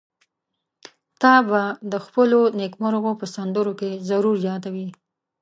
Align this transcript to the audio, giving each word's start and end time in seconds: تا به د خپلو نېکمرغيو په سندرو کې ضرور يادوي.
تا 1.21 1.33
به 1.47 1.61
د 1.91 1.93
خپلو 2.05 2.39
نېکمرغيو 2.59 3.19
په 3.21 3.25
سندرو 3.35 3.73
کې 3.79 3.91
ضرور 4.09 4.35
يادوي. 4.47 4.87